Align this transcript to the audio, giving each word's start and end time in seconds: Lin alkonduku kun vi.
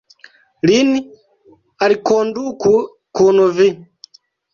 Lin 0.69 0.87
alkonduku 1.87 2.73
kun 3.21 3.43
vi. 3.59 3.69